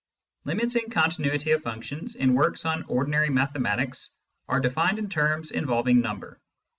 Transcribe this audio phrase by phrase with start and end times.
[0.45, 4.09] Limits and continuity of functions, in works on ordinary mathematics,
[4.47, 6.39] are defined in terms involving number.